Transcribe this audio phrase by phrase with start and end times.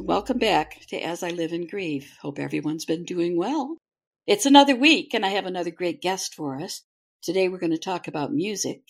[0.00, 2.18] Welcome back to As I Live and Grieve.
[2.20, 3.78] Hope everyone's been doing well.
[4.26, 6.82] It's another week, and I have another great guest for us.
[7.22, 8.82] Today, we're going to talk about music.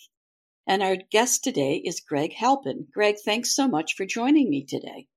[0.67, 2.91] And our guest today is Greg Halpen.
[2.91, 5.07] Greg, thanks so much for joining me today.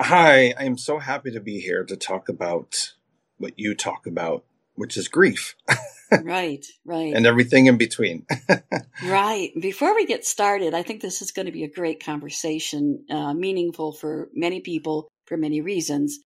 [0.00, 2.94] Hi, I am so happy to be here to talk about
[3.36, 4.44] what you talk about,
[4.76, 5.56] which is grief.
[6.22, 7.12] right, right.
[7.14, 8.24] And everything in between.
[9.04, 9.50] right.
[9.60, 13.34] Before we get started, I think this is going to be a great conversation, uh,
[13.34, 16.18] meaningful for many people for many reasons.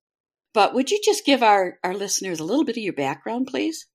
[0.54, 3.86] But would you just give our, our listeners a little bit of your background, please?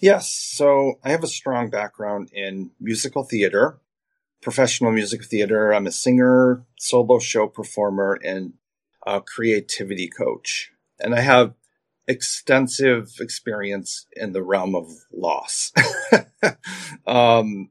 [0.00, 0.32] Yes.
[0.32, 3.78] So I have a strong background in musical theater,
[4.40, 5.72] professional music theater.
[5.72, 8.54] I'm a singer, solo show performer, and
[9.06, 10.70] a creativity coach.
[11.00, 11.54] And I have
[12.06, 15.72] extensive experience in the realm of loss,
[17.06, 17.70] um,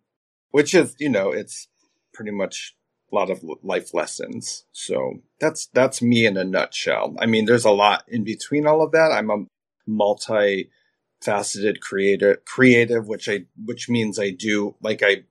[0.51, 1.67] which is, you know, it's
[2.13, 2.75] pretty much
[3.11, 4.65] a lot of life lessons.
[4.71, 7.15] So that's that's me in a nutshell.
[7.19, 9.11] I mean, there's a lot in between all of that.
[9.11, 9.45] I'm a
[9.85, 15.23] multi-faceted creator, creative, which I which means I do like I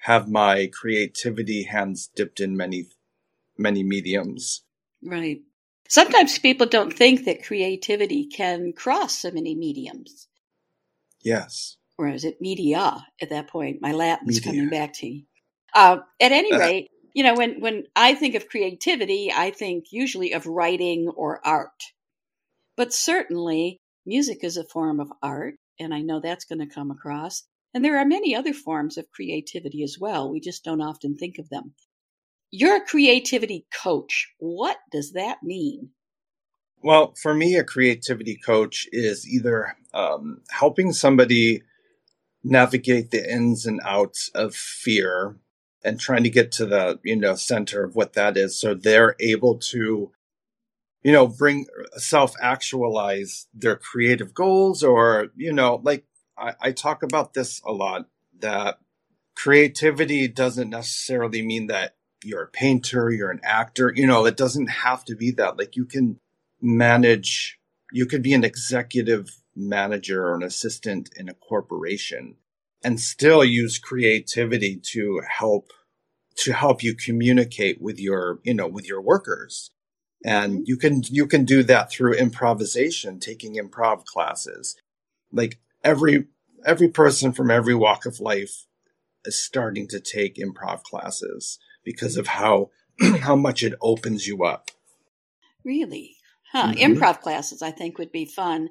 [0.00, 2.86] have my creativity hands dipped in many
[3.58, 4.62] many mediums.
[5.02, 5.40] Right.
[5.88, 10.28] Sometimes people don't think that creativity can cross so many mediums.
[11.22, 11.76] Yes.
[11.98, 13.82] Or is it media at that point?
[13.82, 14.52] My Latin's media.
[14.52, 15.26] coming back to me.
[15.74, 19.86] Uh, at any uh, rate, you know, when, when I think of creativity, I think
[19.90, 21.82] usually of writing or art.
[22.76, 26.90] But certainly, music is a form of art, and I know that's going to come
[26.90, 27.44] across.
[27.74, 30.30] And there are many other forms of creativity as well.
[30.30, 31.74] We just don't often think of them.
[32.50, 34.32] You're a creativity coach.
[34.38, 35.90] What does that mean?
[36.82, 41.62] Well, for me, a creativity coach is either um, helping somebody
[42.42, 45.36] navigate the ins and outs of fear
[45.82, 49.16] and trying to get to the you know center of what that is so they're
[49.20, 50.10] able to
[51.02, 56.04] you know bring self actualize their creative goals or you know like
[56.36, 58.06] I, I talk about this a lot
[58.40, 58.78] that
[59.34, 63.92] creativity doesn't necessarily mean that you're a painter, you're an actor.
[63.94, 65.56] You know, it doesn't have to be that.
[65.56, 66.20] Like you can
[66.60, 67.58] manage,
[67.92, 72.36] you could be an executive manager or an assistant in a corporation
[72.82, 75.72] and still use creativity to help
[76.36, 79.70] to help you communicate with your you know with your workers
[80.24, 80.62] and mm-hmm.
[80.66, 84.76] you can you can do that through improvisation taking improv classes
[85.32, 86.26] like every
[86.64, 88.66] every person from every walk of life
[89.24, 92.70] is starting to take improv classes because of how
[93.20, 94.70] how much it opens you up.
[95.64, 96.16] Really?
[96.52, 96.72] Huh.
[96.72, 96.94] Mm-hmm.
[96.94, 98.70] Improv classes I think would be fun.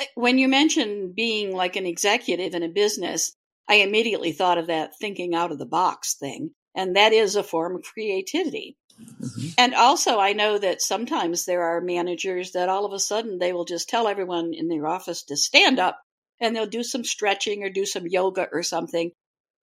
[0.00, 3.32] Uh, when you mentioned being like an executive in a business,
[3.68, 6.50] I immediately thought of that thinking out of the box thing.
[6.74, 8.76] And that is a form of creativity.
[9.00, 9.48] Mm-hmm.
[9.58, 13.52] And also, I know that sometimes there are managers that all of a sudden they
[13.52, 16.00] will just tell everyone in their office to stand up
[16.40, 19.12] and they'll do some stretching or do some yoga or something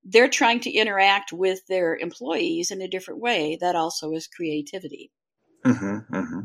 [0.05, 3.57] they're trying to interact with their employees in a different way.
[3.59, 5.11] That also is creativity.
[5.66, 6.39] Mm-hmm, mm-hmm.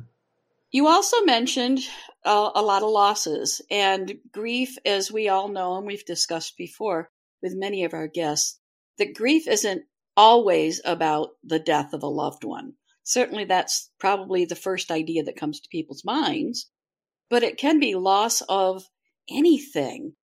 [0.73, 1.81] You also mentioned
[2.25, 7.11] uh, a lot of losses and grief, as we all know, and we've discussed before
[7.43, 8.59] with many of our guests,
[8.99, 9.83] that grief isn't
[10.17, 12.75] always about the death of a loved one.
[13.03, 16.71] Certainly, that's probably the first idea that comes to people's minds,
[17.29, 18.85] but it can be loss of
[19.29, 20.15] anything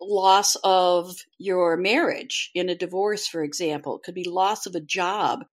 [0.00, 3.96] loss of your marriage in a divorce, for example.
[3.96, 5.44] It could be loss of a job,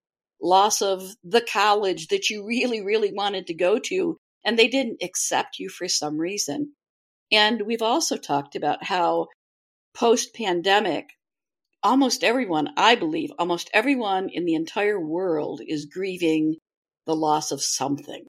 [0.42, 5.02] loss of the college that you really, really wanted to go to, and they didn't
[5.02, 6.74] accept you for some reason.
[7.32, 9.28] And we've also talked about how
[9.96, 11.10] post pandemic,
[11.82, 16.58] almost everyone, I believe, almost everyone in the entire world is grieving
[17.06, 18.26] the loss of something.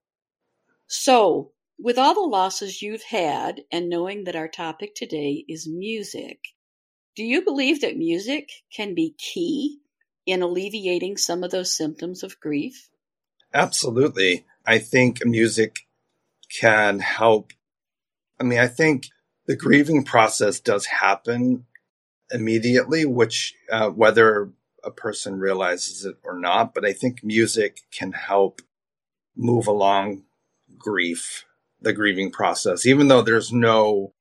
[0.87, 6.39] So, with all the losses you've had, and knowing that our topic today is music,
[7.17, 9.81] do you believe that music can be key
[10.27, 12.89] in alleviating some of those symptoms of grief?
[13.53, 14.45] Absolutely.
[14.67, 15.87] I think music
[16.61, 17.53] can help.
[18.41, 19.09] I mean, I think
[19.47, 21.67] the grieving process does happen
[22.31, 24.51] immediately, which, uh, whether
[24.83, 28.63] a person realizes it or not, but I think music can help
[29.37, 30.23] move along
[30.79, 31.45] grief
[31.81, 34.13] the grieving process, even though there's no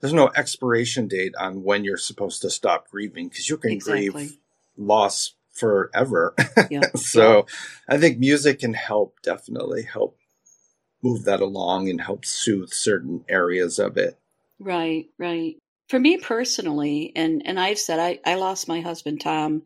[0.00, 4.10] there's no expiration date on when you're supposed to stop grieving because you can exactly.
[4.10, 4.38] grieve
[4.76, 6.34] loss forever.
[6.70, 6.90] Yeah.
[6.96, 7.46] so
[7.88, 10.16] I think music can help definitely help
[11.02, 14.18] move that along and help soothe certain areas of it.
[14.64, 15.56] Right, right.
[15.88, 19.64] For me personally, and, and I've said I, I lost my husband Tom,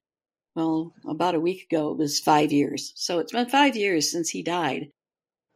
[0.55, 2.93] well, about a week ago, it was five years.
[2.97, 4.89] So it's been five years since he died.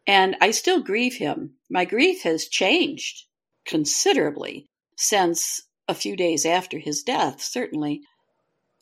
[0.07, 1.55] And I still grieve him.
[1.71, 3.25] My grief has changed
[3.65, 4.67] considerably
[4.99, 8.03] since a few days after his death, certainly.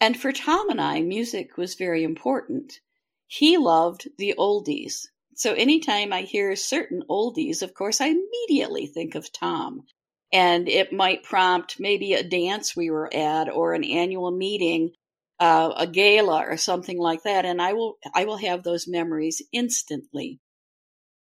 [0.00, 2.81] And for Tom and I, music was very important.
[3.28, 5.06] He loved the oldies.
[5.37, 9.87] So anytime I hear certain oldies, of course, I immediately think of Tom.
[10.32, 14.92] And it might prompt maybe a dance we were at or an annual meeting,
[15.40, 17.44] uh, a gala or something like that.
[17.44, 20.38] And I will, I will have those memories instantly.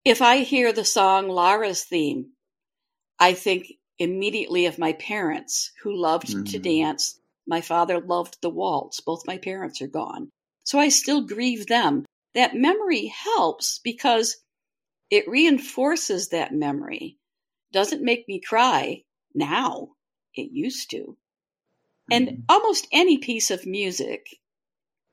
[0.04, 2.32] If I hear the song Lara's theme,
[3.20, 3.68] I think
[4.00, 6.44] immediately of my parents who loved mm-hmm.
[6.44, 9.00] to dance my father loved the waltz.
[9.00, 10.30] Both my parents are gone.
[10.66, 12.06] So I still grieve them.
[12.34, 14.36] That memory helps because
[15.10, 17.18] it reinforces that memory.
[17.72, 19.04] Doesn't make me cry
[19.34, 19.90] now.
[20.34, 20.98] It used to.
[20.98, 22.12] Mm-hmm.
[22.12, 24.28] And almost any piece of music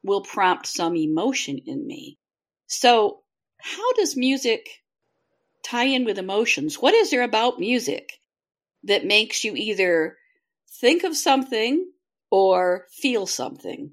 [0.02, 2.18] will prompt some emotion in me.
[2.66, 3.20] So,
[3.58, 4.68] how does music
[5.64, 6.80] tie in with emotions?
[6.80, 8.20] What is there about music
[8.84, 10.18] that makes you either
[10.80, 11.90] think of something
[12.30, 13.92] or feel something?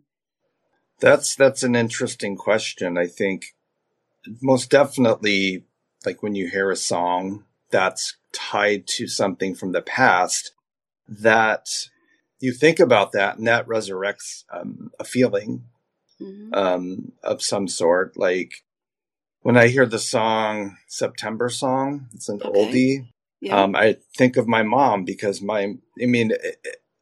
[1.00, 2.98] That's that's an interesting question.
[2.98, 3.56] I think
[4.42, 5.66] most definitely
[6.06, 10.52] like when you hear a song that's tied to something from the past
[11.08, 11.68] that
[12.40, 15.64] you think about that and that resurrects um, a feeling
[16.20, 16.54] mm-hmm.
[16.54, 18.64] um, of some sort like
[19.42, 22.60] when i hear the song september song it's an okay.
[22.60, 23.08] oldie
[23.42, 23.62] yeah.
[23.62, 26.32] um, i think of my mom because my i mean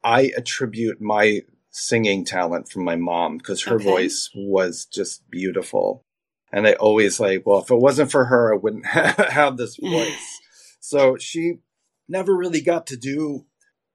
[0.04, 1.42] I attribute my
[1.72, 3.84] singing talent from my mom because her okay.
[3.84, 6.04] voice was just beautiful.
[6.52, 10.39] And I always like, well, if it wasn't for her, I wouldn't have this voice.
[10.80, 11.60] So she
[12.08, 13.46] never really got to do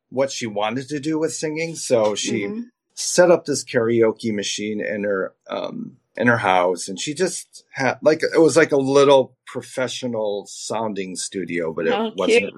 [0.08, 1.74] what she wanted to do with singing.
[1.74, 2.60] So she mm-hmm.
[2.94, 7.98] set up this karaoke machine in her um, in her house, and she just had
[8.00, 12.54] like it was like a little professional sounding studio, but it wasn't.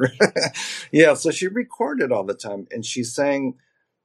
[0.93, 3.55] yeah, so she recorded all the time, and she sang.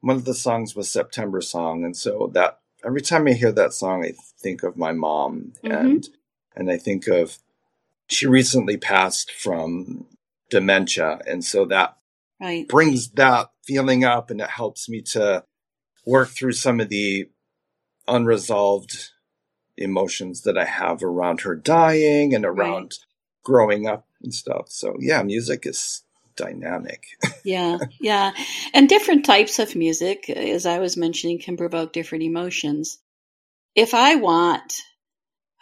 [0.00, 3.72] One of the songs was September song, and so that every time I hear that
[3.72, 5.72] song, I think of my mom, mm-hmm.
[5.72, 6.08] and
[6.56, 7.38] and I think of
[8.08, 10.06] she recently passed from
[10.52, 11.96] dementia, and so that
[12.38, 12.68] right.
[12.68, 15.44] brings that feeling up, and it helps me to
[16.04, 17.28] work through some of the
[18.06, 19.10] unresolved
[19.78, 22.98] emotions that I have around her dying and around right.
[23.42, 24.66] growing up and stuff.
[24.68, 26.02] So yeah, music is
[26.36, 27.04] dynamic.
[27.44, 28.32] yeah, yeah.
[28.74, 32.98] And different types of music, as I was mentioning, can provoke different emotions.
[33.74, 34.82] If I want,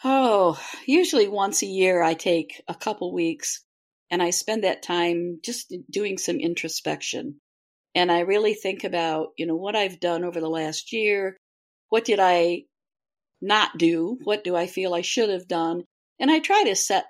[0.03, 3.63] oh, usually once a year, I take a couple weeks
[4.11, 7.41] and I spend that time just doing some introspection.
[7.95, 11.37] And I really think about, you know, what I've done over the last year.
[11.89, 12.65] What did I
[13.41, 14.19] not do?
[14.23, 15.85] What do I feel I should have done?
[16.19, 17.07] And I try to set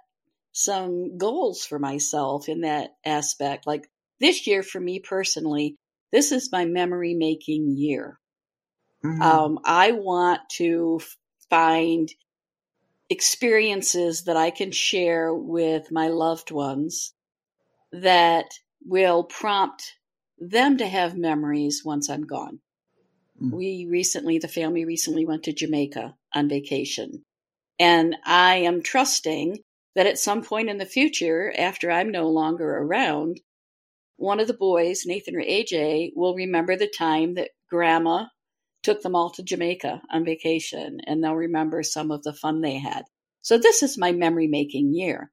[0.52, 3.66] some goals for myself in that aspect.
[3.66, 3.88] Like
[4.20, 5.76] this year, for me personally,
[6.12, 8.18] this is my memory making year.
[9.04, 9.22] Mm-hmm.
[9.22, 11.00] Um, I want to
[11.48, 12.10] find
[13.10, 17.12] experiences that I can share with my loved ones
[17.92, 18.46] that
[18.86, 19.94] will prompt
[20.38, 22.60] them to have memories once I'm gone.
[23.42, 23.52] Mm.
[23.52, 27.24] We recently, the family recently went to Jamaica on vacation.
[27.78, 29.58] And I am trusting
[29.96, 33.40] that at some point in the future, after I'm no longer around,
[34.16, 38.26] one of the boys, Nathan or AJ, will remember the time that grandma
[38.82, 42.78] took them all to Jamaica on vacation and they'll remember some of the fun they
[42.78, 43.04] had.
[43.42, 45.30] So this is my memory making year.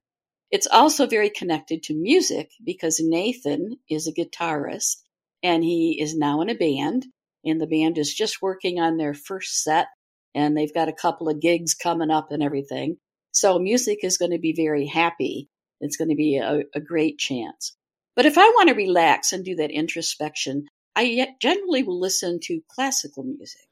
[0.49, 4.97] It's also very connected to music because Nathan is a guitarist
[5.43, 7.05] and he is now in a band
[7.43, 9.87] and the band is just working on their first set
[10.33, 12.97] and they've got a couple of gigs coming up and everything.
[13.31, 15.49] So music is going to be very happy.
[15.81, 17.75] It's going to be a, a great chance.
[18.15, 20.65] But if I want to relax and do that introspection,
[20.99, 23.69] I generally will listen to classical music.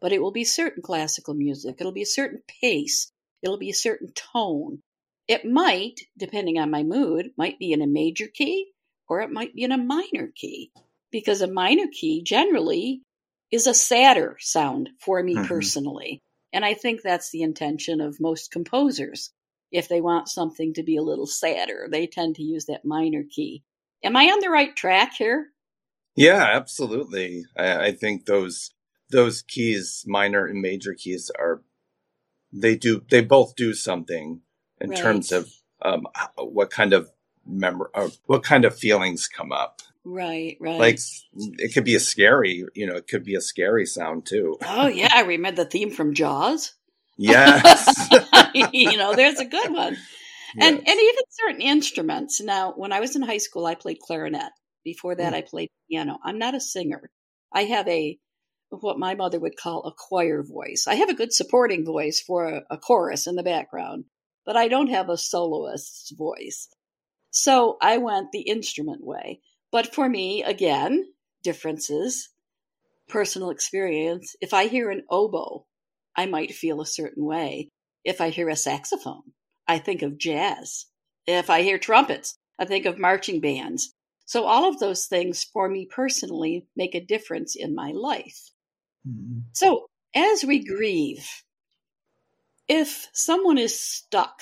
[0.00, 1.76] But it will be certain classical music.
[1.78, 3.12] It'll be a certain pace.
[3.40, 4.82] It'll be a certain tone.
[5.28, 8.72] It might, depending on my mood, might be in a major key
[9.08, 10.72] or it might be in a minor key
[11.12, 13.02] because a minor key generally
[13.52, 15.46] is a sadder sound for me mm-hmm.
[15.46, 16.20] personally.
[16.52, 19.30] And I think that's the intention of most composers
[19.70, 21.86] if they want something to be a little sadder.
[21.88, 23.62] They tend to use that minor key.
[24.02, 25.53] Am I on the right track here?
[26.16, 27.44] Yeah, absolutely.
[27.56, 28.70] I, I think those
[29.10, 31.62] those keys, minor and major keys, are
[32.52, 34.40] they do they both do something
[34.80, 34.98] in right.
[34.98, 35.50] terms of
[35.82, 36.06] um,
[36.36, 37.10] what kind of
[37.46, 39.82] member or what kind of feelings come up.
[40.04, 40.78] Right, right.
[40.78, 40.98] Like
[41.34, 44.58] it could be a scary, you know, it could be a scary sound too.
[44.66, 46.74] Oh yeah, I remember the theme from Jaws.
[47.16, 48.10] Yes.
[48.72, 49.96] you know, there's a good one.
[50.60, 50.84] And yes.
[50.86, 52.40] and even certain instruments.
[52.40, 54.50] Now, when I was in high school, I played clarinet.
[54.84, 55.36] Before that, mm.
[55.36, 56.18] I played piano.
[56.22, 57.10] I'm not a singer.
[57.52, 58.18] I have a
[58.70, 60.86] what my mother would call a choir voice.
[60.88, 64.04] I have a good supporting voice for a, a chorus in the background,
[64.44, 66.68] but I don't have a soloist's voice.
[67.30, 69.40] So I went the instrument way.
[69.70, 71.04] But for me, again,
[71.42, 72.30] differences,
[73.08, 74.36] personal experience.
[74.40, 75.66] If I hear an oboe,
[76.16, 77.70] I might feel a certain way.
[78.04, 79.32] If I hear a saxophone,
[79.66, 80.86] I think of jazz.
[81.26, 83.92] If I hear trumpets, I think of marching bands.
[84.24, 88.50] So all of those things for me personally make a difference in my life.
[89.06, 89.40] Mm-hmm.
[89.52, 91.28] So as we grieve,
[92.68, 94.40] if someone is stuck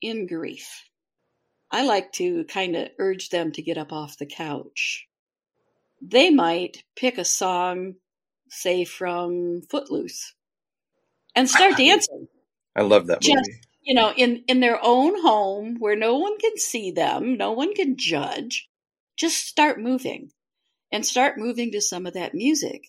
[0.00, 0.88] in grief,
[1.70, 5.06] I like to kind of urge them to get up off the couch.
[6.00, 7.94] They might pick a song,
[8.48, 10.34] say from Footloose,
[11.34, 12.28] and start dancing.
[12.74, 13.34] I love that movie.
[13.34, 13.50] Just,
[13.82, 17.74] you know, in in their own home where no one can see them, no one
[17.74, 18.68] can judge.
[19.16, 20.30] Just start moving,
[20.90, 22.88] and start moving to some of that music.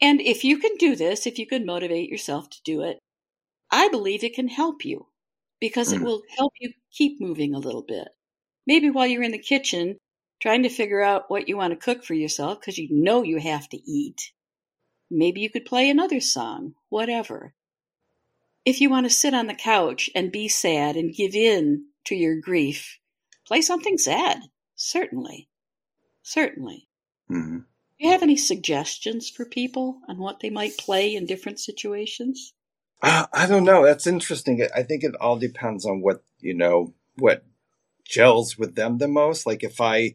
[0.00, 2.98] And if you can do this, if you can motivate yourself to do it,
[3.70, 5.06] I believe it can help you
[5.60, 5.96] because mm.
[5.96, 8.08] it will help you keep moving a little bit.
[8.66, 9.96] Maybe while you're in the kitchen
[10.40, 13.38] trying to figure out what you want to cook for yourself because you know you
[13.38, 14.32] have to eat.
[15.10, 17.54] Maybe you could play another song, whatever.
[18.64, 22.14] If you want to sit on the couch and be sad and give in to
[22.14, 22.98] your grief,
[23.46, 24.42] play something sad.
[24.78, 25.48] Certainly.
[26.22, 26.88] Certainly.
[27.30, 27.58] Mm-hmm.
[27.58, 27.64] Do
[27.98, 32.54] you have any suggestions for people on what they might play in different situations?
[33.02, 33.84] Uh, I don't know.
[33.84, 34.66] That's interesting.
[34.74, 37.44] I think it all depends on what, you know, what
[38.04, 39.46] gels with them the most.
[39.46, 40.14] Like if I,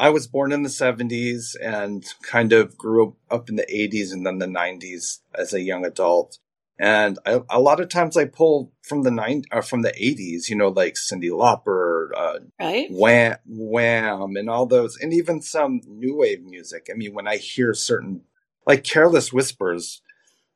[0.00, 4.26] I was born in the 70s and kind of grew up in the 80s and
[4.26, 6.38] then the 90s as a young adult.
[6.82, 10.48] And I, a lot of times I pull from the nine uh, from the eighties,
[10.48, 12.90] you know, like Cyndi Lauper, uh, right.
[12.90, 16.88] Wham, Wham, and all those, and even some new wave music.
[16.90, 18.22] I mean, when I hear certain,
[18.66, 20.00] like "Careless Whispers,"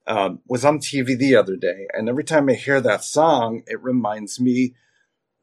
[0.06, 3.82] um, was on TV the other day, and every time I hear that song, it
[3.82, 4.74] reminds me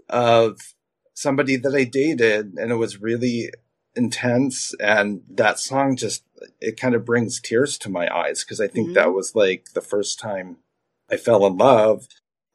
[0.09, 0.73] of
[1.13, 3.51] somebody that I dated, and it was really
[3.95, 4.73] intense.
[4.79, 6.23] And that song just
[6.59, 8.95] it kind of brings tears to my eyes because I think mm-hmm.
[8.95, 10.57] that was like the first time
[11.11, 12.07] I fell in love.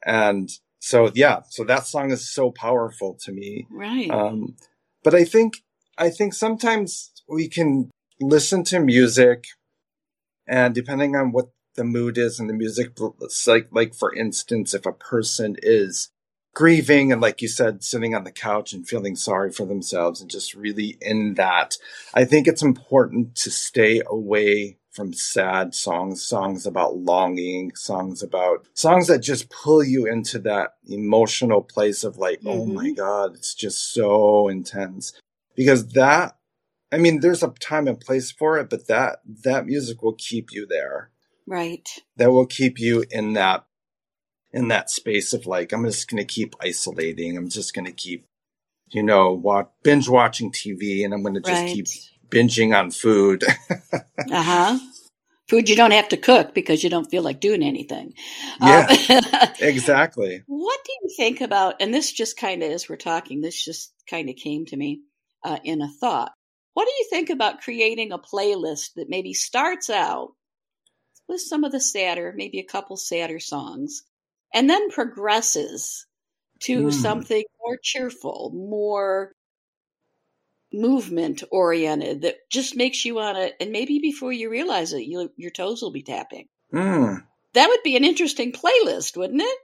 [0.05, 3.67] And so, yeah, so that song is so powerful to me.
[3.71, 4.11] Right.
[4.11, 4.57] Um,
[5.03, 5.59] but I think,
[5.99, 9.45] I think sometimes we can listen to music
[10.47, 12.93] and depending on what the mood is and the music,
[13.47, 16.11] like, like for instance, if a person is
[16.57, 20.31] grieving and like you said sitting on the couch and feeling sorry for themselves and
[20.31, 21.75] just really in that
[22.15, 28.67] i think it's important to stay away from sad songs, songs about longing, songs about
[28.73, 32.49] songs that just pull you into that emotional place of like, mm-hmm.
[32.49, 32.95] oh my mm-hmm.
[32.95, 35.13] God, it's just so intense.
[35.55, 36.37] Because that,
[36.91, 40.51] I mean, there's a time and place for it, but that, that music will keep
[40.51, 41.11] you there.
[41.47, 41.89] Right.
[42.17, 43.67] That will keep you in that,
[44.53, 47.37] in that space of like, I'm just going to keep isolating.
[47.37, 48.27] I'm just going to keep,
[48.89, 51.75] you know, watch, binge watching TV and I'm going to just right.
[51.75, 51.87] keep
[52.31, 53.45] binging on food.
[53.93, 54.79] uh huh.
[55.49, 58.15] Food you don't have to cook because you don't feel like doing anything.
[58.61, 60.43] Yeah, um, exactly.
[60.47, 63.93] What do you think about, and this just kind of, as we're talking, this just
[64.11, 65.03] kind of came to me
[65.45, 66.33] uh, in a thought.
[66.75, 70.33] What do you think about creating a playlist that maybe starts out
[71.29, 74.03] with some of the sadder, maybe a couple sadder songs,
[74.53, 76.07] and then progresses
[76.61, 76.93] to mm.
[76.93, 79.33] something more cheerful, more
[80.77, 85.31] movement oriented that just makes you want to, and maybe before you realize it, you,
[85.37, 86.49] your toes will be tapping.
[86.73, 87.25] Mm.
[87.55, 89.59] That would be an interesting playlist, wouldn't it?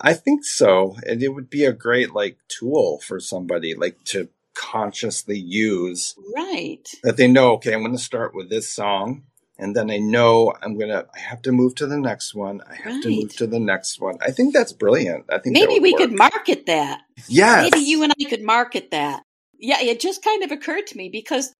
[0.00, 0.96] I think so.
[1.06, 6.14] And it would be a great like tool for somebody like to consciously use.
[6.34, 6.88] Right.
[7.02, 9.24] That they know, okay, I'm going to start with this song.
[9.58, 12.60] And then I know I'm going to, I have to move to the next one.
[12.68, 13.02] I have right.
[13.04, 14.18] to move to the next one.
[14.20, 15.24] I think that's brilliant.
[15.30, 16.00] I think maybe we work.
[16.00, 17.00] could market that.
[17.26, 17.70] Yes.
[17.70, 19.22] Maybe you and I could market that
[19.58, 21.52] yeah, it just kind of occurred to me because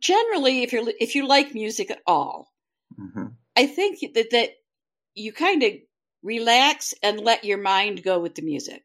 [0.00, 2.48] generally, if you're if you like music at all,
[2.98, 3.26] mm-hmm.
[3.56, 4.50] I think that that
[5.14, 5.72] you kind of
[6.22, 8.82] relax and let your mind go with the music,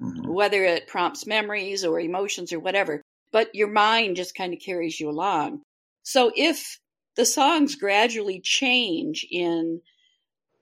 [0.00, 0.26] Mhm.
[0.26, 3.02] whether it prompts memories or emotions or whatever.
[3.30, 5.62] But your mind just kind of carries you along.
[6.02, 6.78] So if
[7.16, 9.80] the songs gradually change in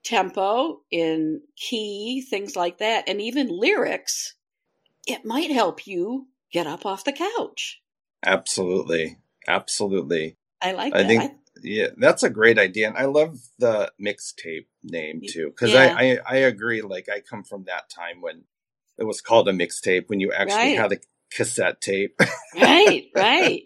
[0.05, 4.35] tempo, in key, things like that, and even lyrics,
[5.07, 7.81] it might help you get up off the couch.
[8.25, 9.19] Absolutely.
[9.49, 10.37] Absolutely.
[10.61, 10.99] I like that.
[10.99, 11.09] I that.
[11.09, 12.89] think yeah, that's a great idea.
[12.89, 15.53] And I love the mixtape name too.
[15.59, 15.95] Cause Yeah.
[15.97, 16.83] I, I, I agree.
[16.83, 18.45] Like I come from that time when
[18.99, 20.79] it was called a mixtape when you actually Right.
[20.79, 20.99] had a
[21.33, 22.21] cassette tape.
[22.55, 23.63] right, right.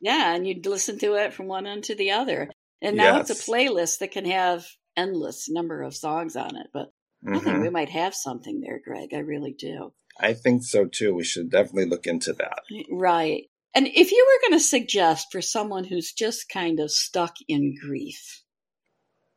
[0.00, 2.50] Yeah, and you'd listen to it from one end to the other.
[2.82, 4.66] And now it's a playlist that can have
[4.96, 6.68] endless number of songs on it.
[6.72, 6.92] But
[7.26, 7.72] I think we mm-hmm.
[7.72, 9.10] might have something there, Greg.
[9.14, 9.92] I really do.
[10.18, 11.14] I think so too.
[11.14, 12.60] We should definitely look into that.
[12.90, 13.44] Right.
[13.74, 17.76] And if you were going to suggest for someone who's just kind of stuck in
[17.78, 18.42] grief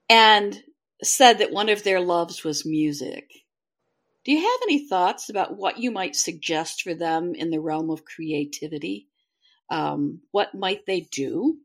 [0.09, 0.63] and
[1.03, 3.29] said that one of their loves was music,
[4.23, 7.89] do you have any thoughts about what you might suggest for them in the realm
[7.89, 9.07] of creativity?
[9.69, 11.57] Um, what might they do?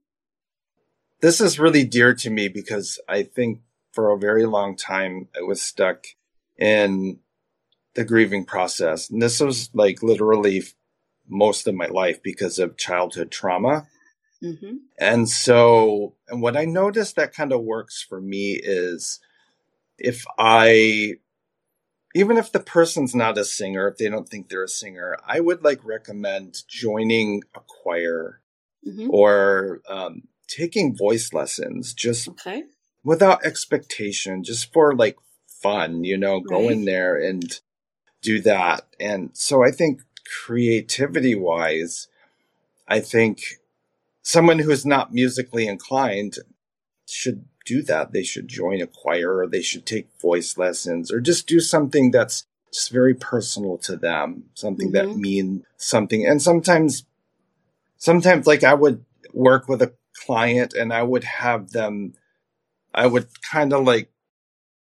[1.21, 3.61] This is really dear to me because I think
[3.92, 6.06] for a very long time I was stuck
[6.59, 7.21] in
[7.94, 9.10] the grieving process.
[9.10, 10.64] And this was like literally
[11.28, 13.86] most of my life because of childhood trauma.
[14.40, 19.20] hmm And so, and what I noticed that kind of works for me is
[19.98, 21.14] if I,
[22.14, 25.40] even if the person's not a singer, if they don't think they're a singer, I
[25.40, 28.40] would like recommend joining a choir
[28.84, 32.64] hmm or um, taking voice lessons just Okay.
[33.04, 35.16] without expectation, just for like
[35.62, 37.60] fun, you know, go in there and
[38.25, 38.87] do that.
[38.99, 40.00] And so I think
[40.45, 42.09] creativity wise,
[42.88, 43.61] I think
[44.23, 46.38] someone who's not musically inclined
[47.07, 48.12] should do that.
[48.12, 52.11] They should join a choir or they should take voice lessons or just do something
[52.11, 55.16] that's just very personal to them, something that Mhm.
[55.16, 56.26] mean something.
[56.26, 57.04] And sometimes,
[57.99, 59.92] sometimes like I would work with a
[60.27, 62.14] client and I would have them,
[62.94, 64.11] I would kind of like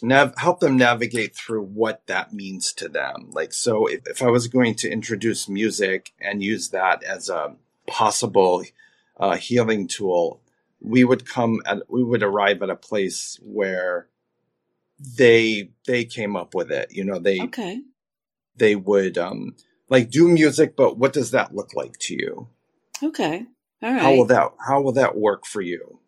[0.02, 3.30] nav- help them navigate through what that means to them.
[3.32, 7.56] Like, so if, if I was going to introduce music and use that as a
[7.88, 8.64] possible
[9.18, 10.42] uh, healing tool,
[10.82, 14.08] we would come at, we would arrive at a place where
[15.18, 16.92] they, they came up with it.
[16.92, 17.82] You know, they, Okay.
[18.56, 19.56] they would, um,
[19.90, 22.48] like do music, but what does that look like to you?
[23.02, 23.46] Okay.
[23.82, 24.02] All right.
[24.02, 26.00] How will that, how will that work for you?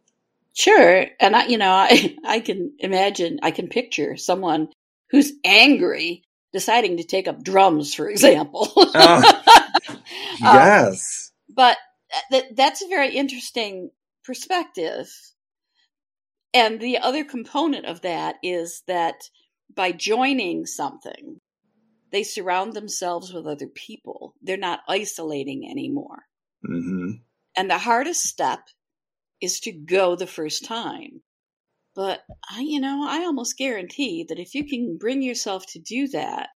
[0.53, 1.05] Sure.
[1.19, 4.69] And I, you know, I, I can imagine, I can picture someone
[5.09, 8.69] who's angry deciding to take up drums, for example.
[8.75, 9.21] Uh,
[10.39, 11.31] yes.
[11.49, 11.77] but
[12.29, 13.89] that, that's a very interesting
[14.23, 15.09] perspective.
[16.53, 19.29] And the other component of that is that
[19.73, 21.39] by joining something,
[22.11, 24.35] they surround themselves with other people.
[24.41, 26.23] They're not isolating anymore.
[26.65, 27.11] hmm
[27.55, 28.59] And the hardest step
[29.41, 31.21] is to go the first time.
[31.95, 36.07] But I, you know, I almost guarantee that if you can bring yourself to do
[36.09, 36.49] that,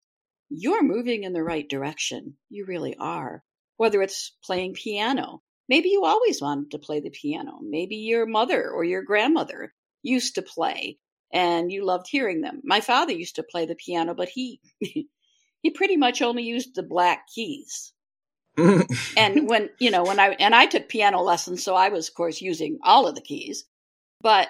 [0.49, 2.37] you're moving in the right direction.
[2.49, 3.43] You really are.
[3.77, 7.59] Whether it's playing piano, maybe you always wanted to play the piano.
[7.61, 10.99] Maybe your mother or your grandmother used to play
[11.33, 12.61] and you loved hearing them.
[12.63, 16.83] My father used to play the piano, but he, he pretty much only used the
[16.83, 17.91] black keys
[19.17, 22.15] and when you know when i and i took piano lessons so i was of
[22.15, 23.65] course using all of the keys.
[24.21, 24.47] But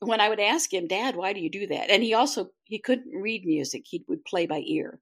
[0.00, 1.90] when i would ask him dad why do you do that?
[1.90, 3.84] And he also he couldn't read music.
[3.86, 5.00] He would play by ear.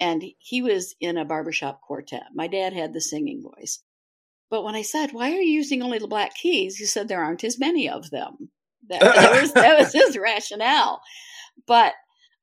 [0.00, 2.24] And he was in a barbershop quartet.
[2.34, 3.82] My dad had the singing voice.
[4.50, 6.76] But when i said why are you using only the black keys?
[6.76, 8.50] he said there aren't as many of them.
[8.88, 11.02] That, that was that was his rationale.
[11.66, 11.92] But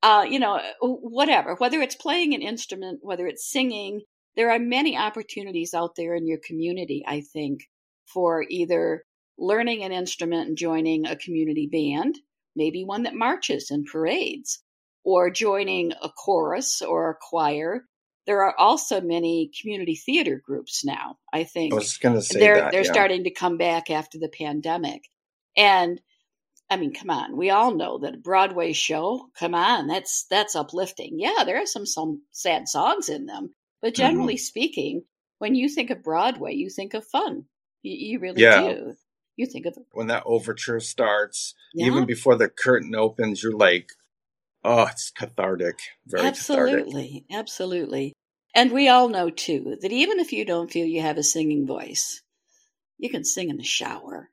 [0.03, 4.01] uh, you know whatever whether it's playing an instrument whether it's singing
[4.35, 7.69] there are many opportunities out there in your community, I think,
[8.05, 9.05] for either
[9.37, 12.19] learning an instrument and joining a community band,
[12.55, 14.59] maybe one that marches and parades,
[15.03, 17.85] or joining a chorus or a choir.
[18.25, 21.73] There are also many community theater groups now, I think.
[21.73, 22.71] I was going to say they're that.
[22.71, 22.91] they're yeah.
[22.91, 25.03] starting to come back after the pandemic.
[25.57, 25.99] And
[26.69, 30.55] I mean, come on, we all know that a Broadway show, come on, that's that's
[30.55, 31.19] uplifting.
[31.19, 34.01] Yeah, there are some some sad songs in them, but Mm-hmm.
[34.01, 35.03] generally speaking,
[35.39, 37.45] when you think of Broadway, you think of fun.
[37.83, 38.61] You, you really Yeah.
[38.73, 38.95] do.
[39.35, 41.87] You think of when that overture starts, Yeah.
[41.87, 43.91] even before the curtain opens, you're like,
[44.63, 45.79] oh, it's cathartic.
[46.07, 46.75] Very cathartic.
[46.87, 48.13] absolutely, absolutely.
[48.55, 51.67] And we all know too that even if you don't feel you have a singing
[51.67, 52.21] voice,
[52.99, 54.29] you can sing in the shower.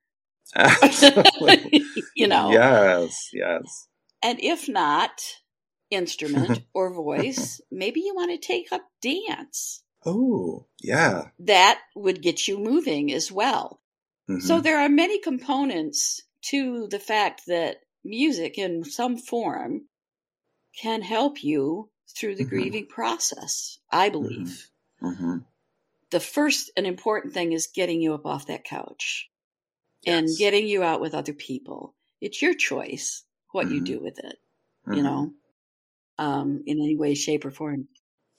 [0.55, 1.83] Absolutely.
[2.15, 3.89] you know, Yes, yes.
[4.23, 5.23] And if not,
[5.91, 9.83] instrument or voice, maybe you want to take up dance.
[10.05, 11.29] Oh, yeah.
[11.41, 13.81] That would get you moving as well.
[14.29, 14.41] Mm-hmm.
[14.47, 19.83] So there are many components to the fact that music in some form
[20.81, 22.57] can help you through the mm-hmm.
[22.57, 24.13] grieving process, I mm-hmm.
[24.13, 24.71] believe.
[25.03, 25.39] Mm-hmm.
[26.11, 29.31] The first and important thing is getting you up off that couch
[30.03, 30.19] yes.
[30.19, 31.95] and getting you out with other people.
[32.21, 33.85] It's your choice what you mm-hmm.
[33.85, 34.37] do with it,
[34.87, 35.03] you mm-hmm.
[35.03, 35.33] know,
[36.21, 37.89] um, in any way, shape, or form.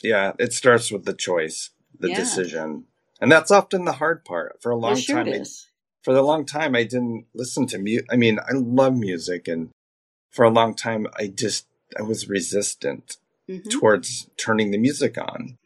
[0.01, 2.15] Yeah, it starts with the choice, the yeah.
[2.15, 2.85] decision.
[3.19, 4.61] And that's often the hard part.
[4.61, 5.43] For a long sure time, I,
[6.03, 8.07] for a long time, I didn't listen to music.
[8.09, 9.69] I mean, I love music, and
[10.29, 11.67] for a long time, I just
[11.97, 13.17] I was resistant
[13.49, 13.69] mm-hmm.
[13.69, 15.57] towards turning the music on.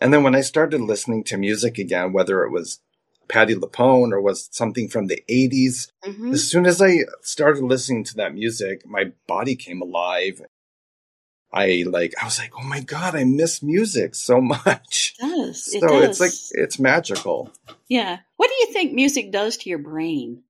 [0.00, 2.80] And then when I started listening to music again, whether it was
[3.28, 6.32] Patti LuPone or was something from the 80s, mm-hmm.
[6.32, 10.40] as soon as I started listening to that music, my body came alive.
[11.52, 15.14] I like, I was like, oh my God, I miss music so much.
[15.18, 15.68] It does.
[15.74, 16.04] It so does.
[16.04, 17.50] it's like, it's magical.
[17.88, 18.18] Yeah.
[18.36, 20.42] What do you think music does to your brain?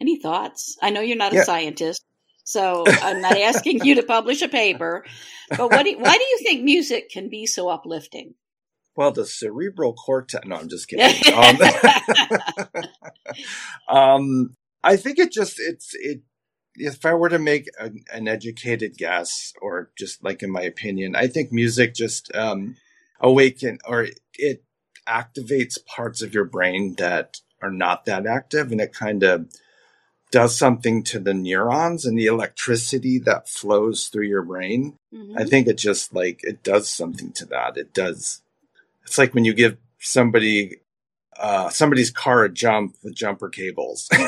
[0.00, 0.76] Any thoughts?
[0.82, 2.04] I know you're not a scientist,
[2.44, 5.04] so I'm not asking you to publish a paper,
[5.50, 8.34] but what do, why do you think music can be so uplifting?
[8.96, 10.46] Well, the cerebral cortex.
[10.46, 11.34] No, I'm just kidding.
[11.34, 11.56] um,
[13.88, 16.22] um, I think it just it's it.
[16.78, 21.16] If I were to make a, an educated guess, or just like in my opinion,
[21.16, 22.76] I think music just um,
[23.20, 24.62] awaken or it
[25.06, 29.48] activates parts of your brain that are not that active, and it kind of
[30.30, 34.98] does something to the neurons and the electricity that flows through your brain.
[35.14, 35.38] Mm-hmm.
[35.38, 37.76] I think it just like it does something to that.
[37.76, 38.42] It does.
[39.04, 40.78] It's like when you give somebody
[41.38, 44.08] uh, somebody's car a jump with jumper cables.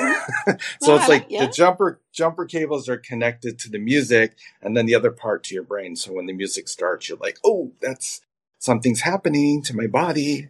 [0.81, 1.47] So it's like yeah.
[1.47, 5.55] the jumper jumper cables are connected to the music and then the other part to
[5.55, 5.97] your brain.
[5.97, 8.21] So when the music starts, you're like, oh, that's
[8.59, 10.49] something's happening to my body.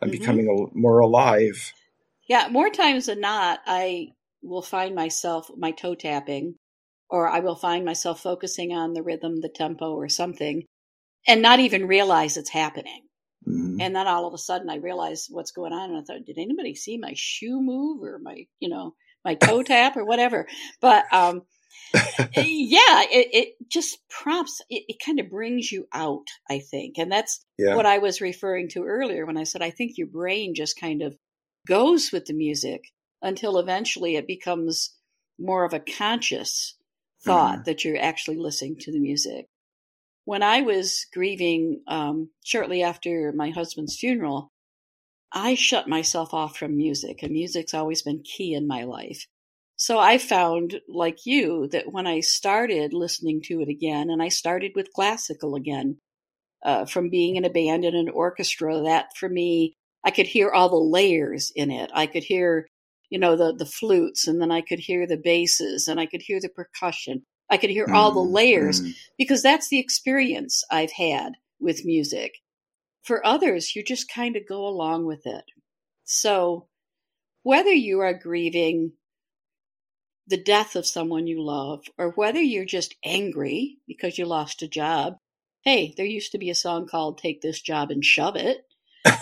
[0.00, 0.18] I'm mm-hmm.
[0.18, 1.72] becoming a, more alive.
[2.28, 4.08] Yeah, more times than not, I
[4.42, 6.56] will find myself my toe tapping
[7.08, 10.64] or I will find myself focusing on the rhythm, the tempo or something
[11.26, 13.05] and not even realize it's happening.
[13.48, 13.80] Mm-hmm.
[13.80, 16.38] And then all of a sudden I realize what's going on and I thought, did
[16.38, 20.46] anybody see my shoe move or my, you know, my toe tap or whatever?
[20.80, 21.42] But, um,
[21.94, 26.98] yeah, it, it, just prompts, it, it, kind of brings you out, I think.
[26.98, 27.76] And that's yeah.
[27.76, 31.02] what I was referring to earlier when I said, I think your brain just kind
[31.02, 31.16] of
[31.66, 32.82] goes with the music
[33.22, 34.94] until eventually it becomes
[35.38, 36.76] more of a conscious
[37.24, 37.62] thought mm-hmm.
[37.64, 39.46] that you're actually listening to the music.
[40.26, 44.52] When I was grieving um, shortly after my husband's funeral,
[45.32, 49.26] I shut myself off from music, and music's always been key in my life.
[49.76, 54.28] So I found, like you, that when I started listening to it again, and I
[54.28, 55.96] started with classical again,
[56.62, 60.50] uh, from being in a band and an orchestra, that for me, I could hear
[60.50, 61.90] all the layers in it.
[61.94, 62.66] I could hear
[63.10, 66.22] you know, the, the flutes and then I could hear the basses and I could
[66.22, 67.24] hear the percussion.
[67.50, 68.34] I could hear mm, all the mm-hmm.
[68.34, 68.94] layers mm.
[69.18, 72.34] because that's the experience I've had with music.
[73.02, 75.44] For others, you just kind of go along with it.
[76.04, 76.66] So
[77.42, 78.92] whether you are grieving
[80.26, 84.68] the death of someone you love or whether you're just angry because you lost a
[84.68, 85.18] job,
[85.62, 88.66] hey, there used to be a song called Take This Job and Shove It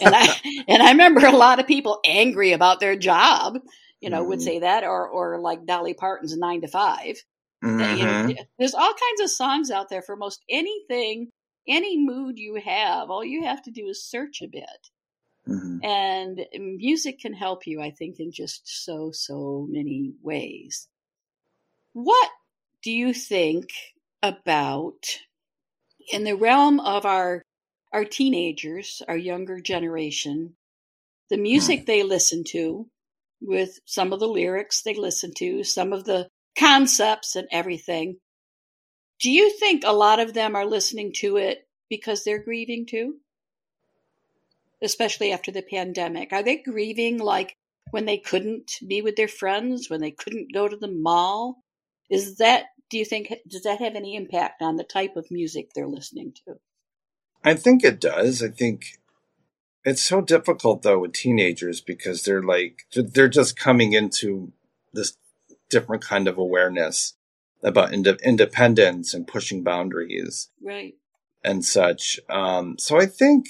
[0.01, 0.27] and I
[0.69, 3.59] and I remember a lot of people angry about their job,
[4.01, 4.45] you know, mm would mm-hmm.
[4.45, 7.17] say that, or or like Dolly Parton's Nine to 5
[7.65, 7.97] mm-hmm.
[7.97, 8.43] you know, mm-hmm.
[8.59, 11.29] there's all kinds of songs out there for most anything,
[11.67, 13.11] any mood you have.
[13.11, 14.65] All you have to do is search a bit.
[15.49, 15.85] Mm-hmm.
[15.85, 16.47] And
[16.77, 20.89] music can help you, I think, in just so, so many ways.
[21.93, 22.31] What
[22.83, 23.71] do you think
[24.23, 25.19] about
[26.13, 27.43] in the realm of our
[27.93, 30.57] our teenagers, our younger generation,
[31.31, 31.85] the music hmm.
[31.85, 32.89] they listen to,
[33.41, 38.17] with some of the lyrics they listen to, some of the concepts and everything.
[39.21, 43.17] Do you think a lot of them are listening to it because they're grieving too?
[44.83, 46.33] Especially after the pandemic.
[46.33, 47.57] Are they grieving like
[47.91, 51.63] when they couldn't be with their friends, when they couldn't go to the mall?
[52.11, 55.71] Is that, do you think, does that have any impact on the type of music
[55.75, 56.57] they're listening to?
[57.45, 58.43] I think it does.
[58.43, 58.99] I think
[59.85, 64.53] it's so difficult though with teenagers because they're like they're just coming into
[64.93, 65.17] this
[65.75, 67.15] different kind of awareness
[67.63, 70.95] about ind- independence and pushing boundaries, right,
[71.43, 72.21] and such.
[72.29, 73.47] Um, so I think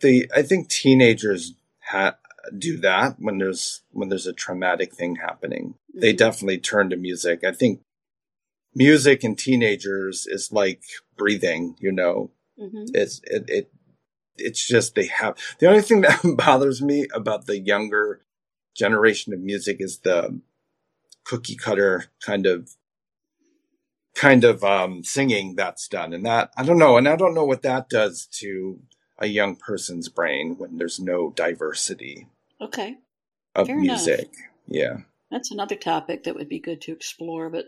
[0.00, 1.54] the I think teenagers
[1.90, 2.18] ha-
[2.56, 5.74] do that when there's when there's a traumatic thing happening.
[5.90, 6.00] Mm-hmm.
[6.00, 7.44] They definitely turn to music.
[7.44, 7.80] I think
[8.74, 10.82] music in teenagers is like
[11.16, 12.30] breathing, you know.
[12.58, 13.72] hmm It's it, it
[14.36, 18.20] it's just they have the only thing that bothers me about the younger
[18.74, 20.40] generation of music is the
[21.24, 22.70] cookie cutter kind of
[24.14, 27.44] kind of um singing that's done and that I don't know and I don't know
[27.44, 28.80] what that does to
[29.18, 32.26] a young person's brain when there's no diversity
[32.60, 32.96] Okay.
[33.54, 34.06] of Fair enough.
[34.06, 34.30] music.
[34.66, 34.98] Yeah.
[35.30, 37.66] That's another topic that would be good to explore, but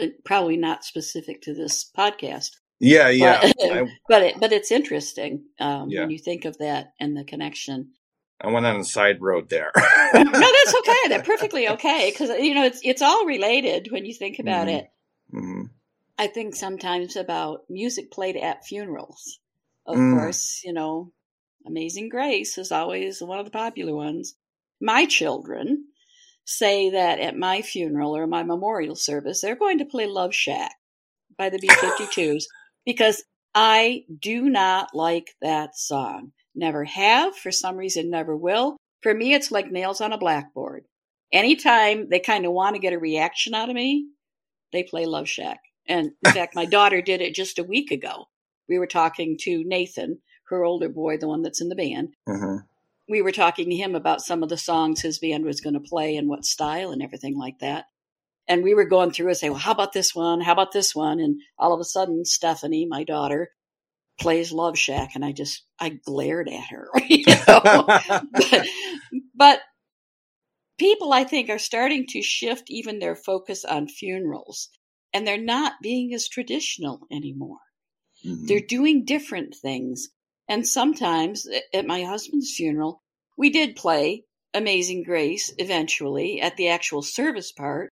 [0.00, 2.50] uh, probably not specific to this podcast.
[2.80, 3.40] Yeah, yeah.
[3.42, 6.00] But, I, but, it, but it's interesting um, Yeah.
[6.02, 7.90] when you think of that and the connection.
[8.40, 9.72] I went on a side road there.
[9.76, 9.82] no,
[10.14, 11.08] that's okay.
[11.08, 14.78] That's perfectly okay because you know it's it's all related when you think about Mhm.
[14.78, 14.86] it.
[15.30, 15.62] hmm
[16.20, 19.38] I think sometimes about music played at funerals.
[19.86, 20.14] Of Mm.
[20.18, 21.12] course, you know,
[21.66, 24.34] Amazing Grace is always one of the popular ones.
[24.80, 25.86] My children
[26.44, 30.74] say that at my funeral or my memorial service, they're going to play Love Shack
[31.36, 32.44] by the B 52s
[32.86, 33.22] because
[33.54, 36.32] I do not like that song.
[36.54, 38.76] Never have, for some reason, never will.
[39.02, 40.84] For me, it's like nails on a blackboard.
[41.32, 44.08] Anytime they kind of want to get a reaction out of me,
[44.72, 45.60] they play Love Shack.
[45.86, 48.26] And in fact, my daughter did it just a week ago.
[48.68, 52.14] We were talking to Nathan, her older boy, the one that's in the band.
[52.26, 52.56] hmm
[53.08, 55.80] We were talking to him about some of the songs his band was going to
[55.80, 57.86] play and what style and everything like that.
[58.48, 60.40] And we were going through and say, well, how about this one?
[60.40, 61.20] How about this one?
[61.20, 63.50] And all of a sudden, Stephanie, my daughter,
[64.18, 65.10] plays Love Shack.
[65.14, 67.84] And I just, I glared at her, you know?
[67.86, 68.66] but,
[69.34, 69.60] but
[70.78, 74.68] people, I think, are starting to shift even their focus on funerals.
[75.12, 77.58] And they're not being as traditional anymore.
[78.24, 78.46] Mhm.
[78.46, 80.08] They're doing different things.
[80.48, 83.02] And sometimes at my husband's funeral,
[83.36, 87.90] we did play Amazing Grace eventually at the actual service part.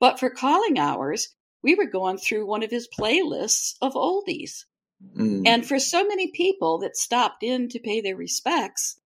[0.00, 1.28] But for calling hours,
[1.62, 4.64] we were going through one of his playlists of oldies.
[5.02, 5.46] Mm.
[5.46, 8.98] And for so many people that stopped in to pay their respects,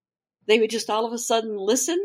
[0.47, 1.99] they would just all of a sudden listen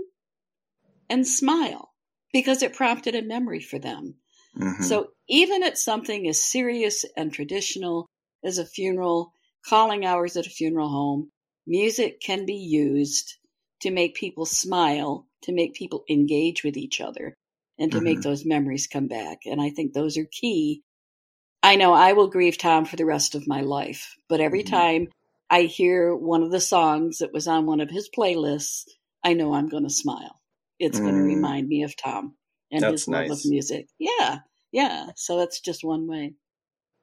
[1.09, 1.93] and smile
[2.31, 4.15] because it prompted a memory for them.
[4.57, 4.83] Mhm.
[4.83, 8.07] So even at something as serious and traditional
[8.43, 9.31] as a funeral,
[9.65, 11.31] calling hours at a funeral home,
[11.65, 13.37] music can be used
[13.81, 17.33] to make people smile, to make people engage with each other,
[17.77, 18.23] and to make Mhm.
[18.23, 19.39] those memories come back.
[19.45, 20.83] And I think those are key.
[21.63, 24.69] I know I will grieve Tom for the rest of my life, but every Mhm.
[24.71, 25.07] time
[25.49, 28.85] I hear one of the songs that was on one of his playlists,
[29.23, 30.41] I know I'm going to smile.
[30.79, 31.25] It's going to Mm.
[31.35, 32.37] remind me of Tom
[32.71, 33.87] and That's his love of music.
[33.99, 34.39] Yeah,
[34.73, 35.11] yeah.
[35.15, 36.35] So that's just one way.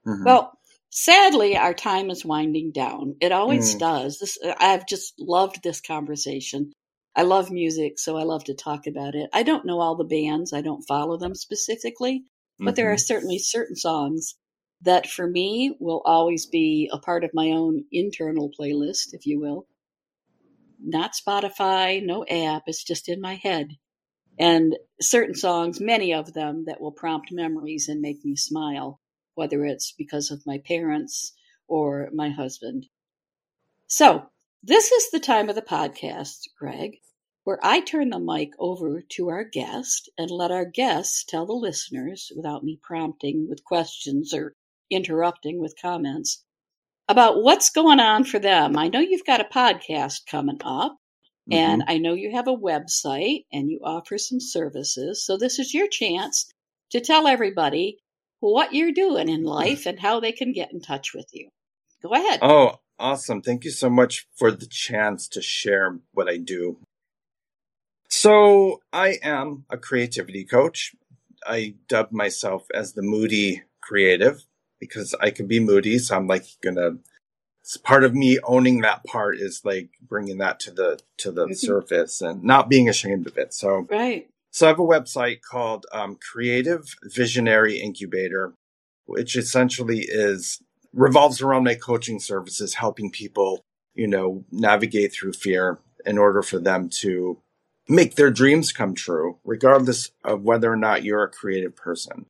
[0.07, 0.25] Mhm.
[0.27, 0.59] Well,
[0.91, 3.17] sadly, our time is winding down.
[3.21, 3.79] It always Mm.
[3.79, 4.19] does.
[4.19, 6.73] This I've just loved this conversation.
[7.17, 9.31] I love music, so I love to talk about it.
[9.33, 10.53] I don't know all the bands.
[10.53, 12.25] I don't follow them specifically,
[12.59, 13.01] but there are Mhm.
[13.07, 14.35] certainly certain songs
[14.83, 19.41] that for me will always be a part of my own internal playlist, if you
[19.41, 19.67] will.
[20.83, 23.77] Not Spotify, no app, it's just in my head.
[24.39, 29.01] And certain songs, many of them that will prompt memories and make me smile,
[29.35, 31.35] whether it's because of my parents
[31.69, 32.87] or my husband.
[33.87, 34.31] So,
[34.63, 36.97] this is the time of the podcast, Greg,
[37.45, 41.53] where I turn the mic over to our guest and let our guests tell the
[41.53, 44.55] listeners, without me prompting with questions or
[44.91, 46.45] interrupting with comments,
[47.09, 48.79] about what's going on for them.
[48.79, 50.97] I know you've got a podcast coming up,
[51.51, 51.91] and Mm-hmm.
[51.91, 55.25] I know you have a website and you offer some services.
[55.25, 56.49] So, this is your chance
[56.91, 57.99] to tell everybody
[58.39, 61.49] what you're doing in life and how they can get in touch with you.
[62.03, 62.39] Go ahead.
[62.43, 63.43] Oh, awesome.
[63.43, 66.79] Thank you so much for the chance to share what I do.
[68.09, 70.95] So, I am a creativity coach.
[71.45, 74.45] I dub myself as the moody creative
[74.81, 75.99] because I can be moody.
[75.99, 76.97] So, I'm like gonna,
[77.63, 81.47] it's part of me owning that part is like bringing that to the, to the
[81.49, 81.57] Mhm.
[81.57, 83.53] surface and not being ashamed of it.
[83.55, 84.29] So, Right.
[84.51, 88.55] so I have a website called um, Creative Visionary Incubator,
[89.07, 90.61] which essentially is
[90.93, 93.63] revolves around my coaching services, helping people,
[93.95, 97.39] you know, navigate through fear in order for them to
[97.89, 102.27] make their dreams come true, regardless of whether or not you're a creative person.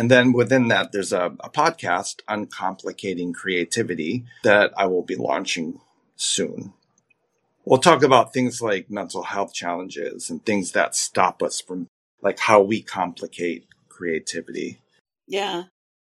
[0.00, 5.78] And then within that, there's a, a podcast, Uncomplicating Creativity, that I will be launching
[6.16, 6.72] soon.
[7.66, 11.86] We'll talk about things like mental health challenges and things that stop us from
[12.22, 14.80] like how we complicate creativity.
[15.28, 15.64] Yeah.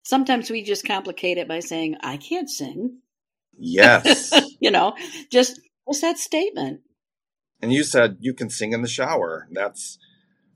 [0.02, 2.98] Sometimes we just complicate it by saying, I can't sing.
[3.56, 4.38] Yes.
[4.60, 4.96] you know,
[5.32, 6.82] just what's that statement?
[7.62, 9.48] and you said you can sing in the shower.
[9.50, 9.98] That's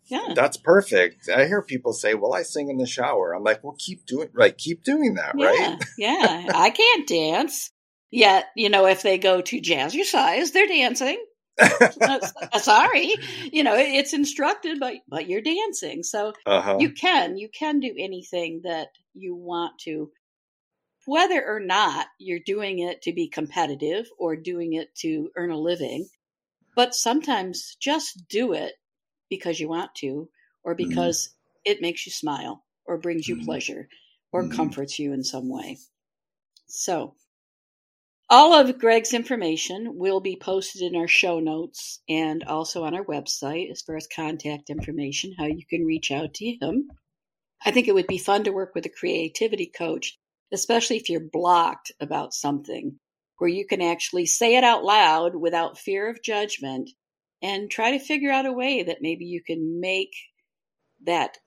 [0.07, 0.35] Yeah.
[0.35, 1.29] That's perfect.
[1.29, 4.29] I hear people say, "Well, I sing in the shower." I'm like, "Well, keep doing
[4.33, 4.57] right.
[4.57, 6.51] Keep doing that, yeah, right?" yeah.
[6.55, 7.71] I can't dance.
[8.11, 11.25] Yet, you know, if they go to jazzercise, they're dancing.
[11.59, 13.15] Uh, sorry,
[13.53, 16.79] you know, it's instructed, but but you're dancing, so uh-huh.
[16.81, 20.11] you can you can do anything that you want to,
[21.07, 25.59] whether or not you're doing it to be competitive or doing it to earn a
[25.59, 26.09] living.
[26.75, 28.73] But sometimes just do it
[29.33, 30.29] because you want to,
[30.62, 30.88] or Mm-hmm.
[30.90, 33.47] because it makes you smile, or brings you Mhm.
[33.47, 33.88] pleasure,
[34.31, 34.53] or Mhm.
[34.53, 35.79] comforts you in some way.
[36.66, 37.16] So,
[38.29, 43.05] all of Greg's information will be posted in our show notes and also on our
[43.07, 46.90] website as far as contact information, how you can reach out to him.
[47.64, 50.18] I think it would be fun to work with a creativity coach,
[50.53, 53.01] especially if you're blocked about something,
[53.38, 56.90] where you can actually say it out loud without fear of judgment
[57.42, 60.14] and try to figure out a way that maybe you can make
[61.05, 61.38] that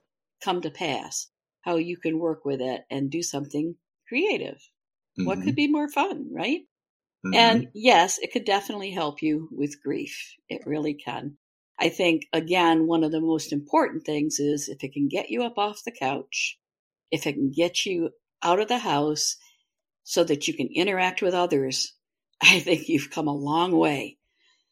[0.42, 1.30] come to pass,
[1.62, 3.76] how you can work with it and do something
[4.08, 4.60] creative.
[5.18, 5.44] What Mhm.
[5.46, 6.62] could be more fun, right?
[7.24, 7.34] Mhm.
[7.34, 10.36] And yes, it could definitely help you with grief.
[10.50, 11.38] It really can.
[11.80, 15.44] I think, again, one of the most important things is if it can get you
[15.44, 16.60] up off the couch,
[17.12, 18.12] if it can get you
[18.44, 19.38] out of the house
[20.04, 21.94] so that you can interact with others,
[22.42, 24.18] I think you've come a long way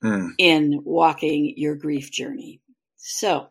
[0.03, 0.31] Mm.
[0.37, 2.61] in walking your grief journey.
[2.97, 3.47] So,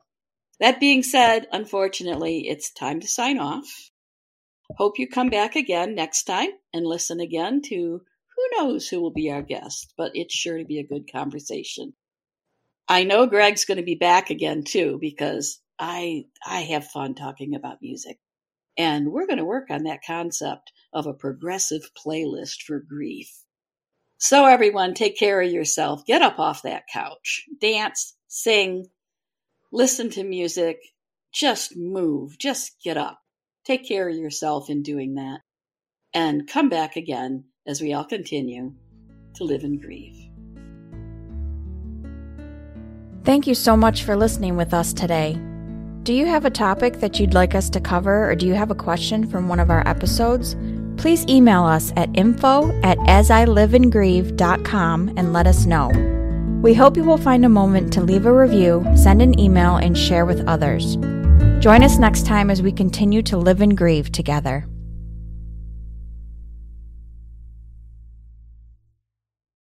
[0.60, 3.90] that being said, unfortunately, it's time to sign off.
[4.76, 8.02] Hope you come back again next time and listen again to
[8.36, 11.94] who knows who will be our guest, but it's sure to be a good conversation.
[12.88, 17.54] I know Greg's going to be back again too because I I have fun talking
[17.54, 18.18] about music.
[18.78, 23.41] And we're going to work on that concept of a progressive playlist for grief.
[24.22, 26.06] So everyone, take care of yourself.
[26.06, 27.44] Get up off that couch.
[27.60, 28.86] Dance, sing,
[29.72, 30.78] listen to music.
[31.34, 32.38] Just move.
[32.38, 33.18] Just get up.
[33.64, 35.40] Take care of yourself in doing that.
[36.14, 38.74] And come back again as we all continue
[39.34, 40.16] to live in grief.
[43.24, 45.36] Thank you so much for listening with us today.
[46.04, 48.70] Do you have a topic that you'd like us to cover, or do you have
[48.70, 50.54] a question from one of our episodes?
[50.96, 55.90] Please email us at info at asiliveandgrieve.com and let us know.
[56.62, 59.98] We hope you will find a moment to leave a review, send an email, and
[59.98, 60.96] share with others.
[61.58, 64.64] Join us next time as we continue to live and grieve together.